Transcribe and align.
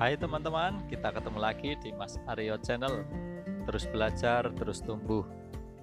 Hai 0.00 0.16
teman-teman, 0.16 0.80
kita 0.88 1.12
ketemu 1.12 1.36
lagi 1.44 1.76
di 1.76 1.92
Mas 1.92 2.16
Aryo 2.24 2.56
Channel. 2.64 3.04
Terus 3.68 3.84
belajar, 3.84 4.48
terus 4.48 4.80
tumbuh. 4.80 5.28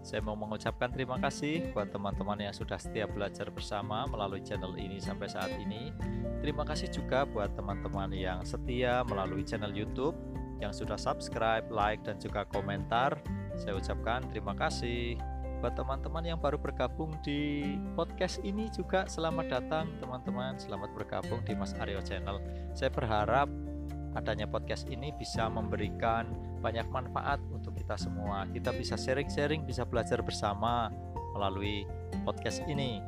Saya 0.01 0.25
mau 0.25 0.33
mengucapkan 0.33 0.89
terima 0.89 1.21
kasih 1.21 1.69
buat 1.69 1.93
teman-teman 1.93 2.41
yang 2.41 2.49
sudah 2.49 2.81
setia 2.81 3.05
belajar 3.05 3.53
bersama 3.53 4.09
melalui 4.09 4.41
channel 4.41 4.73
ini 4.73 4.97
sampai 4.97 5.29
saat 5.29 5.53
ini. 5.61 5.93
Terima 6.41 6.65
kasih 6.65 6.89
juga 6.89 7.29
buat 7.29 7.53
teman-teman 7.53 8.09
yang 8.09 8.41
setia 8.41 9.05
melalui 9.05 9.45
channel 9.45 9.69
YouTube, 9.69 10.17
yang 10.57 10.73
sudah 10.73 10.97
subscribe, 10.97 11.69
like, 11.69 12.01
dan 12.01 12.17
juga 12.17 12.41
komentar. 12.49 13.21
Saya 13.53 13.77
ucapkan 13.77 14.25
terima 14.33 14.57
kasih. 14.57 15.13
Buat 15.61 15.77
teman-teman 15.77 16.25
yang 16.25 16.41
baru 16.41 16.57
bergabung 16.57 17.13
di 17.21 17.69
podcast 17.93 18.41
ini 18.41 18.65
juga 18.73 19.05
selamat 19.05 19.45
datang 19.45 19.93
teman-teman, 20.01 20.57
selamat 20.57 20.89
bergabung 20.97 21.45
di 21.45 21.53
Mas 21.53 21.77
Aryo 21.77 22.01
Channel. 22.01 22.41
Saya 22.73 22.89
berharap 22.89 23.66
adanya 24.15 24.47
podcast 24.47 24.87
ini 24.87 25.11
bisa 25.15 25.49
memberikan 25.51 26.29
banyak 26.61 26.87
manfaat 26.89 27.41
untuk 27.51 27.75
kita 27.75 27.99
semua. 27.99 28.47
Kita 28.49 28.71
bisa 28.73 28.95
sharing-sharing, 28.95 29.65
bisa 29.67 29.83
belajar 29.83 30.21
bersama 30.23 30.89
melalui 31.35 31.83
podcast 32.23 32.63
ini. 32.65 33.03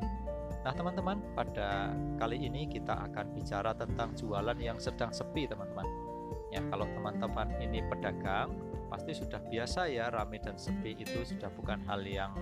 Nah, 0.60 0.76
teman-teman, 0.76 1.24
pada 1.32 1.96
kali 2.20 2.36
ini 2.44 2.68
kita 2.68 2.92
akan 3.08 3.32
bicara 3.32 3.72
tentang 3.72 4.12
jualan 4.12 4.56
yang 4.60 4.76
sedang 4.76 5.08
sepi, 5.08 5.48
teman-teman. 5.48 5.88
Ya, 6.52 6.60
kalau 6.68 6.84
teman-teman 6.84 7.48
ini 7.64 7.80
pedagang, 7.88 8.52
pasti 8.90 9.14
sudah 9.14 9.40
biasa 9.40 9.86
ya 9.86 10.10
rame 10.10 10.42
dan 10.42 10.58
sepi 10.58 10.98
itu 10.98 11.22
sudah 11.22 11.48
bukan 11.54 11.80
hal 11.88 12.02
yang 12.04 12.34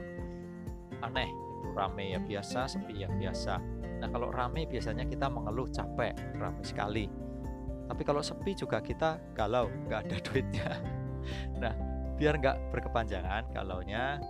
aneh. 1.05 1.31
Itu 1.31 1.71
rame 1.77 2.17
ya 2.17 2.19
biasa, 2.19 2.67
sepi 2.67 3.07
ya 3.07 3.09
biasa. 3.13 3.61
Nah, 4.03 4.09
kalau 4.11 4.35
rame 4.35 4.67
biasanya 4.67 5.07
kita 5.07 5.31
mengeluh 5.31 5.71
capek, 5.71 6.17
rame 6.35 6.63
sekali 6.67 7.07
tapi 7.89 8.05
kalau 8.05 8.21
sepi 8.21 8.53
juga 8.53 8.85
kita 8.85 9.17
galau 9.33 9.73
nggak 9.89 10.01
ada 10.07 10.17
duitnya. 10.29 10.71
Nah 11.57 11.75
biar 12.21 12.37
nggak 12.37 12.75
berkepanjangan 12.75 13.49
kalaunya 13.57 14.21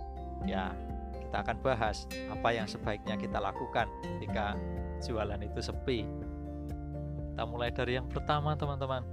ya 0.47 0.71
kita 1.19 1.43
akan 1.43 1.57
bahas 1.61 2.07
apa 2.31 2.49
yang 2.55 2.65
sebaiknya 2.65 3.19
kita 3.19 3.37
lakukan 3.37 3.91
ketika 4.01 4.55
jualan 5.03 5.43
itu 5.43 5.59
sepi. 5.59 6.07
Kita 7.35 7.43
mulai 7.43 7.69
dari 7.75 7.99
yang 7.99 8.07
pertama 8.07 8.55
teman-teman. 8.55 9.03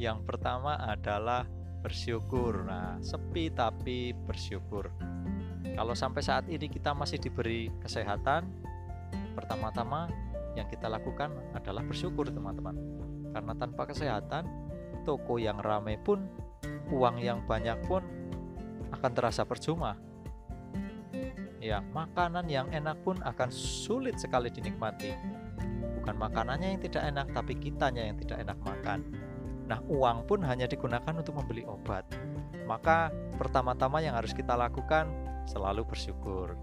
Yang 0.00 0.24
pertama 0.24 0.80
adalah 0.80 1.44
bersyukur. 1.84 2.64
Nah 2.64 2.96
sepi 3.04 3.52
tapi 3.52 4.16
bersyukur. 4.24 4.88
Kalau 5.72 5.94
sampai 5.96 6.22
saat 6.24 6.44
ini 6.48 6.68
kita 6.68 6.96
masih 6.96 7.20
diberi 7.20 7.68
kesehatan 7.84 8.48
pertama-tama 9.36 10.08
yang 10.52 10.68
kita 10.68 10.84
lakukan 10.88 11.32
adalah 11.56 11.80
bersyukur 11.80 12.28
teman-teman 12.28 12.76
karena 13.32 13.52
tanpa 13.56 13.88
kesehatan, 13.88 14.44
toko 15.02 15.40
yang 15.40 15.58
ramai 15.58 15.96
pun, 15.98 16.28
uang 16.92 17.18
yang 17.18 17.42
banyak 17.48 17.80
pun 17.88 18.04
akan 18.92 19.10
terasa 19.16 19.42
percuma. 19.48 19.96
Ya, 21.62 21.78
makanan 21.94 22.50
yang 22.50 22.68
enak 22.74 23.00
pun 23.06 23.22
akan 23.22 23.48
sulit 23.50 24.18
sekali 24.18 24.50
dinikmati. 24.50 25.14
Bukan 26.02 26.18
makanannya 26.18 26.74
yang 26.74 26.82
tidak 26.82 27.02
enak, 27.06 27.26
tapi 27.30 27.54
kitanya 27.54 28.02
yang 28.10 28.18
tidak 28.18 28.42
enak 28.42 28.58
makan. 28.66 29.06
Nah, 29.70 29.78
uang 29.86 30.26
pun 30.26 30.42
hanya 30.42 30.66
digunakan 30.66 31.14
untuk 31.14 31.38
membeli 31.38 31.62
obat. 31.62 32.02
Maka, 32.66 33.14
pertama-tama 33.38 34.02
yang 34.02 34.18
harus 34.18 34.34
kita 34.34 34.58
lakukan 34.58 35.06
selalu 35.46 35.86
bersyukur. 35.86 36.58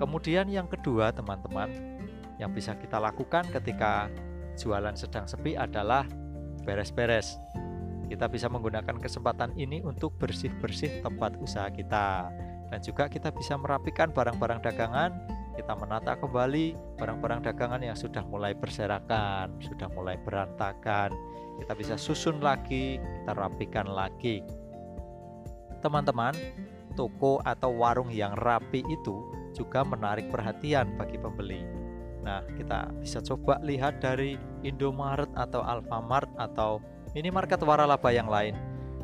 Kemudian, 0.00 0.48
yang 0.48 0.64
kedua, 0.72 1.12
teman-teman, 1.12 1.68
yang 2.40 2.48
bisa 2.50 2.72
kita 2.80 2.96
lakukan 2.96 3.44
ketika 3.52 4.08
jualan 4.56 4.94
sedang 4.94 5.26
sepi 5.26 5.58
adalah 5.58 6.06
beres-beres. 6.64 7.36
Kita 8.08 8.28
bisa 8.28 8.46
menggunakan 8.52 9.00
kesempatan 9.00 9.56
ini 9.56 9.80
untuk 9.82 10.14
bersih-bersih 10.20 11.02
tempat 11.02 11.36
usaha 11.40 11.68
kita. 11.72 12.30
Dan 12.68 12.80
juga 12.80 13.06
kita 13.06 13.30
bisa 13.30 13.54
merapikan 13.60 14.10
barang-barang 14.10 14.60
dagangan, 14.64 15.10
kita 15.54 15.72
menata 15.78 16.18
kembali 16.18 16.98
barang-barang 16.98 17.46
dagangan 17.46 17.80
yang 17.84 17.94
sudah 17.94 18.26
mulai 18.26 18.52
berserakan, 18.56 19.54
sudah 19.62 19.86
mulai 19.94 20.18
berantakan. 20.20 21.14
Kita 21.62 21.72
bisa 21.78 21.94
susun 21.94 22.42
lagi, 22.42 22.98
kita 22.98 23.32
rapikan 23.32 23.86
lagi. 23.86 24.42
Teman-teman, 25.78 26.34
toko 26.98 27.38
atau 27.44 27.70
warung 27.70 28.10
yang 28.10 28.34
rapi 28.34 28.82
itu 28.90 29.22
juga 29.54 29.86
menarik 29.86 30.26
perhatian 30.34 30.98
bagi 30.98 31.14
pembeli 31.14 31.83
Nah, 32.24 32.40
kita 32.56 32.88
bisa 32.98 33.20
coba 33.20 33.60
lihat 33.60 34.00
dari 34.00 34.40
Indomaret 34.64 35.28
atau 35.36 35.60
Alfamart 35.60 36.32
atau 36.40 36.80
minimarket 37.12 37.60
waralaba 37.60 38.08
yang 38.10 38.26
lain. 38.26 38.56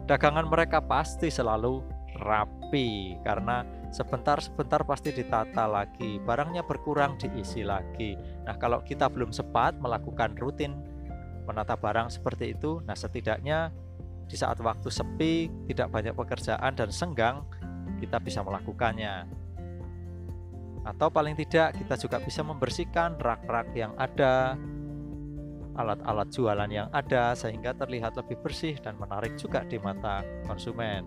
Dagangan 0.09 0.49
mereka 0.49 0.81
pasti 0.81 1.29
selalu 1.29 1.85
rapi 2.19 3.21
karena 3.23 3.63
sebentar-sebentar 3.93 4.83
pasti 4.83 5.13
ditata 5.13 5.69
lagi, 5.69 6.19
barangnya 6.25 6.65
berkurang 6.65 7.21
diisi 7.21 7.63
lagi. 7.63 8.17
Nah, 8.49 8.57
kalau 8.57 8.81
kita 8.83 9.07
belum 9.13 9.31
sempat 9.31 9.77
melakukan 9.79 10.35
rutin 10.41 10.75
menata 11.45 11.75
barang 11.77 12.11
seperti 12.11 12.55
itu, 12.55 12.79
nah 12.87 12.95
setidaknya 12.95 13.75
di 14.31 14.39
saat 14.39 14.63
waktu 14.63 14.87
sepi, 14.87 15.51
tidak 15.67 15.91
banyak 15.91 16.15
pekerjaan 16.15 16.73
dan 16.79 16.91
senggang, 16.95 17.43
kita 17.99 18.23
bisa 18.23 18.47
melakukannya 18.47 19.27
atau 20.81 21.13
paling 21.13 21.37
tidak 21.37 21.77
kita 21.77 21.95
juga 22.01 22.17
bisa 22.25 22.41
membersihkan 22.41 23.21
rak-rak 23.21 23.69
yang 23.77 23.93
ada 24.01 24.57
alat-alat 25.77 26.29
jualan 26.33 26.71
yang 26.71 26.89
ada 26.91 27.33
sehingga 27.37 27.77
terlihat 27.77 28.17
lebih 28.17 28.41
bersih 28.41 28.77
dan 28.81 28.97
menarik 28.97 29.37
juga 29.37 29.65
di 29.65 29.77
mata 29.81 30.25
konsumen. 30.45 31.07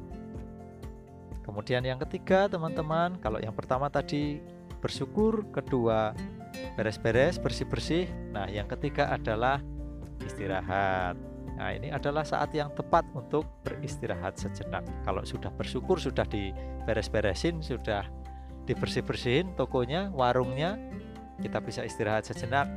Kemudian 1.44 1.84
yang 1.84 2.00
ketiga 2.00 2.48
teman-teman 2.48 3.20
kalau 3.20 3.38
yang 3.38 3.54
pertama 3.54 3.92
tadi 3.92 4.40
bersyukur. 4.80 5.44
Kedua 5.52 6.16
beres-beres 6.80 7.38
bersih-bersih. 7.38 8.08
Nah 8.32 8.48
yang 8.48 8.66
ketiga 8.72 9.12
adalah 9.12 9.60
istirahat. 10.24 11.20
Nah, 11.54 11.70
ini 11.70 11.94
adalah 11.94 12.26
saat 12.26 12.50
yang 12.50 12.74
tepat 12.74 13.06
untuk 13.14 13.46
beristirahat 13.62 14.42
sejenak. 14.42 14.82
Kalau 15.06 15.22
sudah 15.22 15.54
bersyukur, 15.54 16.02
sudah 16.02 16.26
diberes-beresin, 16.26 17.62
sudah 17.62 18.10
dibersih-bersihin 18.66 19.56
tokonya, 19.60 20.12
warungnya, 20.14 20.80
kita 21.42 21.60
bisa 21.60 21.84
istirahat 21.84 22.24
sejenak. 22.28 22.68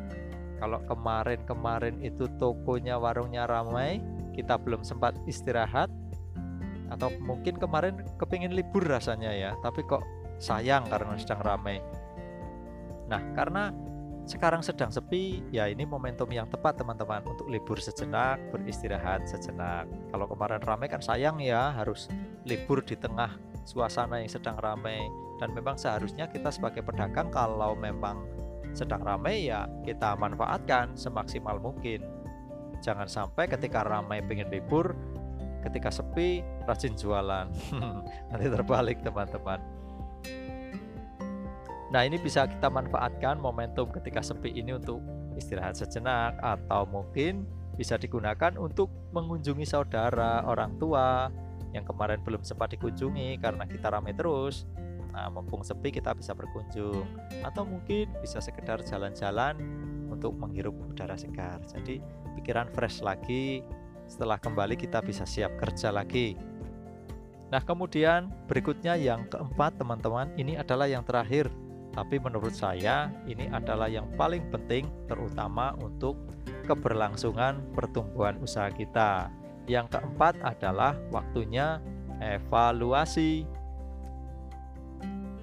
Kalau 0.57 0.81
kemarin-kemarin 0.89 2.01
itu 2.01 2.27
tokonya, 2.41 2.97
warungnya 2.97 3.45
ramai, 3.45 4.01
kita 4.33 4.57
belum 4.57 4.83
sempat 4.83 5.15
istirahat, 5.29 5.93
atau 6.89 7.11
mungkin 7.19 7.59
kemarin 7.59 8.01
kepingin 8.17 8.55
libur 8.55 8.87
rasanya 8.87 9.31
ya, 9.35 9.51
tapi 9.61 9.83
kok 9.85 10.03
sayang 10.39 10.87
karena 10.89 11.19
sedang 11.19 11.43
ramai. 11.43 11.83
Nah, 13.07 13.21
karena 13.35 13.71
sekarang 14.27 14.59
sedang 14.59 14.91
sepi, 14.91 15.39
ya 15.55 15.71
ini 15.71 15.87
momentum 15.87 16.27
yang 16.35 16.51
tepat 16.51 16.83
teman-teman 16.83 17.23
untuk 17.31 17.47
libur 17.47 17.79
sejenak, 17.79 18.43
beristirahat 18.51 19.23
sejenak. 19.23 19.87
Kalau 20.11 20.27
kemarin 20.27 20.59
ramai 20.67 20.91
kan 20.91 20.99
sayang 20.99 21.39
ya, 21.39 21.71
harus 21.71 22.11
libur 22.43 22.83
di 22.83 22.99
tengah 22.99 23.39
suasana 23.67 24.23
yang 24.23 24.31
sedang 24.31 24.57
ramai. 24.63 25.11
Dan 25.37 25.53
memang 25.53 25.77
seharusnya 25.77 26.31
kita 26.31 26.49
sebagai 26.49 26.81
pedagang 26.81 27.29
kalau 27.29 27.77
memang 27.77 28.25
sedang 28.73 29.05
ramai 29.05 29.49
ya 29.51 29.69
kita 29.85 30.15
manfaatkan 30.17 30.95
semaksimal 30.97 31.59
mungkin. 31.61 32.01
Jangan 32.81 33.11
sampai 33.11 33.51
ketika 33.51 33.83
ramai 33.83 34.23
pengen 34.25 34.49
libur 34.49 34.95
ketika 35.67 35.91
sepi 35.91 36.47
rajin 36.65 36.95
jualan. 36.95 37.51
Nanti 38.31 38.47
terbalik 38.47 39.03
teman-teman. 39.03 39.59
Nah 41.91 42.03
ini 42.03 42.19
bisa 42.23 42.47
kita 42.47 42.71
manfaatkan 42.71 43.39
momentum 43.43 43.91
ketika 43.91 44.23
sepi 44.23 44.55
ini 44.55 44.75
untuk 44.79 45.03
istirahat 45.35 45.75
sejenak 45.79 46.39
atau 46.41 46.87
mungkin 46.89 47.47
bisa 47.77 48.01
digunakan 48.01 48.57
untuk 48.57 48.89
mengunjungi 49.13 49.69
saudara 49.69 50.43
orang 50.49 50.81
tua 50.81 51.29
yang 51.75 51.83
kemarin 51.83 52.23
belum 52.23 52.45
sempat 52.47 52.75
dikunjungi 52.75 53.39
karena 53.43 53.65
kita 53.67 53.91
ramai 53.91 54.15
terus 54.15 54.67
Nah, 55.17 55.33
mumpung 55.33 55.65
sepi 55.65 55.97
kita 55.97 56.13
bisa 56.13 56.37
berkunjung 56.37 57.09
atau 57.41 57.65
mungkin 57.65 58.13
bisa 58.21 58.37
sekedar 58.37 58.85
jalan-jalan 58.85 59.57
untuk 60.13 60.37
menghirup 60.37 60.77
udara 60.93 61.17
segar. 61.17 61.57
Jadi 61.65 62.05
pikiran 62.37 62.69
fresh 62.77 63.01
lagi. 63.01 63.65
Setelah 64.05 64.37
kembali 64.37 64.77
kita 64.77 65.01
bisa 65.01 65.25
siap 65.25 65.57
kerja 65.57 65.89
lagi. 65.89 66.37
Nah, 67.49 67.65
kemudian 67.65 68.29
berikutnya 68.45 68.93
yang 69.01 69.25
keempat, 69.33 69.81
teman-teman, 69.81 70.29
ini 70.37 70.61
adalah 70.61 70.85
yang 70.85 71.01
terakhir. 71.01 71.49
Tapi 71.97 72.21
menurut 72.21 72.53
saya 72.53 73.09
ini 73.25 73.49
adalah 73.49 73.89
yang 73.89 74.05
paling 74.21 74.53
penting 74.53 74.85
terutama 75.09 75.73
untuk 75.81 76.21
keberlangsungan 76.69 77.65
pertumbuhan 77.73 78.37
usaha 78.45 78.69
kita. 78.69 79.33
Yang 79.67 79.99
keempat 79.99 80.39
adalah 80.43 80.95
waktunya 81.11 81.83
evaluasi. 82.23 83.45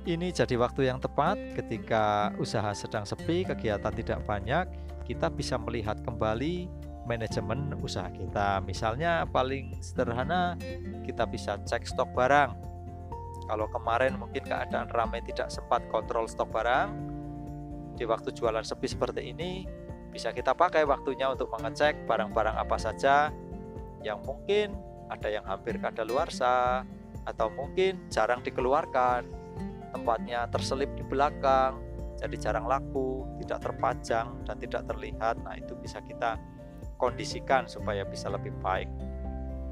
Ini 0.04 0.28
jadi 0.36 0.60
waktu 0.60 0.92
yang 0.92 1.00
tepat 1.00 1.40
ketika 1.56 2.36
usaha 2.36 2.76
sedang 2.76 3.08
sepi, 3.08 3.48
kegiatan 3.48 3.92
tidak 3.92 4.20
banyak, 4.28 4.68
kita 5.08 5.32
bisa 5.32 5.56
melihat 5.56 6.00
kembali 6.04 6.68
manajemen 7.08 7.72
usaha 7.80 8.12
kita. 8.12 8.60
Misalnya 8.64 9.24
paling 9.28 9.80
sederhana 9.80 10.60
kita 11.08 11.24
bisa 11.28 11.56
cek 11.64 11.88
stok 11.88 12.12
barang. 12.16 12.52
Kalau 13.48 13.68
kemarin 13.72 14.16
mungkin 14.16 14.44
keadaan 14.44 14.88
ramai 14.92 15.20
tidak 15.24 15.52
sempat 15.52 15.84
kontrol 15.92 16.28
stok 16.28 16.52
barang, 16.52 16.90
di 17.96 18.04
waktu 18.08 18.34
jualan 18.34 18.64
sepi 18.66 18.88
seperti 18.90 19.22
ini 19.36 19.68
bisa 20.10 20.30
kita 20.30 20.54
pakai 20.54 20.86
waktunya 20.86 21.30
untuk 21.30 21.50
mengecek 21.54 22.06
barang-barang 22.06 22.56
apa 22.58 22.78
saja 22.78 23.34
yang 24.04 24.22
mungkin 24.28 24.76
ada 25.08 25.32
yang 25.32 25.48
hampir 25.48 25.80
kadaluarsa 25.80 26.84
atau 27.24 27.48
mungkin 27.56 28.04
jarang 28.12 28.44
dikeluarkan, 28.44 29.24
tempatnya 29.96 30.46
terselip 30.52 30.92
di 31.00 31.04
belakang, 31.08 31.80
jadi 32.20 32.36
jarang 32.40 32.68
laku, 32.68 33.24
tidak 33.44 33.64
terpajang 33.64 34.44
dan 34.44 34.56
tidak 34.60 34.84
terlihat. 34.88 35.40
Nah, 35.44 35.56
itu 35.56 35.76
bisa 35.80 36.04
kita 36.04 36.36
kondisikan 37.00 37.68
supaya 37.68 38.04
bisa 38.04 38.28
lebih 38.28 38.52
baik. 38.60 38.88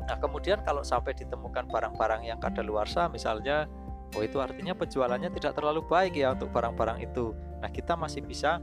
Nah, 0.08 0.18
kemudian 0.20 0.60
kalau 0.68 0.84
sampai 0.84 1.16
ditemukan 1.16 1.72
barang-barang 1.72 2.28
yang 2.28 2.40
kadaluarsa 2.40 3.08
misalnya, 3.08 3.72
oh 4.16 4.24
itu 4.24 4.44
artinya 4.44 4.76
penjualannya 4.76 5.32
tidak 5.40 5.56
terlalu 5.56 5.84
baik 5.88 6.20
ya 6.20 6.36
untuk 6.36 6.52
barang-barang 6.52 7.00
itu. 7.04 7.32
Nah, 7.64 7.70
kita 7.72 7.96
masih 7.96 8.24
bisa 8.26 8.60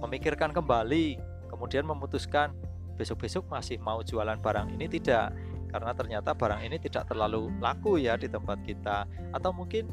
memikirkan 0.00 0.52
kembali, 0.52 1.20
kemudian 1.52 1.84
memutuskan 1.84 2.56
besok-besok 2.94 3.50
masih 3.50 3.78
mau 3.82 4.00
jualan 4.00 4.38
barang 4.38 4.74
ini 4.74 4.86
tidak 4.86 5.34
karena 5.70 5.90
ternyata 5.90 6.30
barang 6.32 6.62
ini 6.62 6.78
tidak 6.78 7.10
terlalu 7.10 7.50
laku 7.58 7.98
ya 7.98 8.14
di 8.14 8.30
tempat 8.30 8.62
kita 8.62 9.04
atau 9.34 9.50
mungkin 9.50 9.90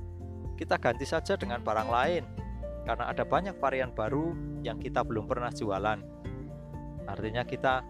kita 0.57 0.77
ganti 0.77 1.09
saja 1.09 1.33
dengan 1.33 1.65
barang 1.65 1.89
lain 1.89 2.23
karena 2.85 3.09
ada 3.09 3.25
banyak 3.25 3.57
varian 3.57 3.89
baru 3.93 4.33
yang 4.61 4.77
kita 4.77 5.01
belum 5.01 5.25
pernah 5.25 5.49
jualan 5.49 6.21
Artinya 7.11 7.43
kita 7.45 7.83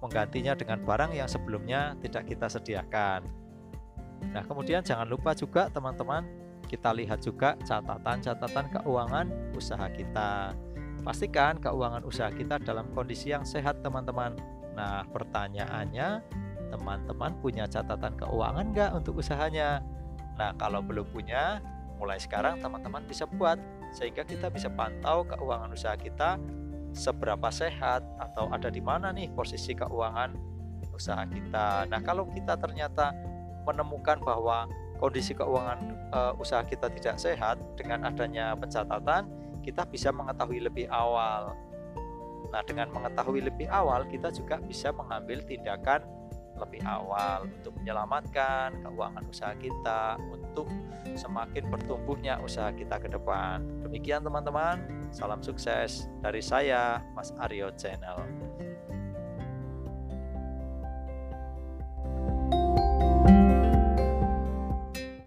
menggantinya 0.00 0.56
dengan 0.56 0.80
barang 0.84 1.12
yang 1.12 1.28
sebelumnya 1.28 1.96
tidak 2.00 2.30
kita 2.30 2.46
sediakan. 2.48 3.20
Nah, 4.32 4.42
kemudian 4.44 4.84
jangan 4.84 5.08
lupa 5.08 5.32
juga 5.32 5.68
teman-teman, 5.72 6.24
kita 6.68 6.92
lihat 6.92 7.20
juga 7.24 7.56
catatan-catatan 7.64 8.66
keuangan 8.80 9.26
usaha 9.56 9.86
kita. 9.92 10.54
Pastikan 11.00 11.56
keuangan 11.56 12.04
usaha 12.04 12.28
kita 12.28 12.60
dalam 12.60 12.92
kondisi 12.92 13.32
yang 13.32 13.44
sehat, 13.44 13.80
teman-teman. 13.80 14.36
Nah, 14.76 15.04
pertanyaannya, 15.08 16.20
teman-teman 16.70 17.32
punya 17.40 17.64
catatan 17.66 18.14
keuangan 18.20 18.66
nggak 18.70 18.90
untuk 18.94 19.18
usahanya? 19.18 19.80
Nah, 20.36 20.52
kalau 20.56 20.84
belum 20.84 21.08
punya, 21.10 21.60
mulai 22.00 22.16
sekarang 22.16 22.60
teman-teman 22.64 23.04
bisa 23.04 23.28
buat 23.28 23.60
sehingga 23.92 24.22
kita 24.22 24.48
bisa 24.48 24.70
pantau 24.72 25.26
keuangan 25.26 25.74
usaha 25.74 25.98
kita 25.98 26.38
seberapa 26.96 27.50
sehat 27.50 28.02
atau 28.18 28.48
ada 28.50 28.70
di 28.70 28.80
mana 28.82 29.12
nih 29.12 29.30
posisi 29.34 29.76
keuangan 29.76 30.32
usaha 30.94 31.22
kita. 31.28 31.86
Nah, 31.90 32.00
kalau 32.00 32.26
kita 32.30 32.56
ternyata 32.56 33.12
menemukan 33.68 34.20
bahwa 34.24 34.66
kondisi 35.00 35.32
keuangan 35.32 35.80
uh, 36.12 36.32
usaha 36.36 36.60
kita 36.64 36.92
tidak 36.92 37.16
sehat 37.16 37.56
dengan 37.76 38.04
adanya 38.04 38.52
pencatatan, 38.52 39.28
kita 39.70 39.86
bisa 39.86 40.10
mengetahui 40.10 40.66
lebih 40.66 40.90
awal. 40.90 41.54
Nah, 42.50 42.66
dengan 42.66 42.90
mengetahui 42.90 43.46
lebih 43.46 43.70
awal, 43.70 44.02
kita 44.10 44.34
juga 44.34 44.58
bisa 44.58 44.90
mengambil 44.90 45.38
tindakan 45.46 46.02
lebih 46.58 46.82
awal 46.82 47.46
untuk 47.46 47.72
menyelamatkan 47.78 48.82
keuangan 48.84 49.24
usaha 49.30 49.54
kita 49.56 50.18
untuk 50.28 50.66
semakin 51.14 51.70
bertumbuhnya 51.70 52.42
usaha 52.42 52.74
kita 52.74 52.98
ke 52.98 53.08
depan. 53.08 53.64
Demikian 53.86 54.26
teman-teman, 54.26 54.82
salam 55.14 55.40
sukses 55.40 56.10
dari 56.20 56.42
saya 56.42 57.00
Mas 57.14 57.30
Aryo 57.38 57.70
Channel. 57.78 58.26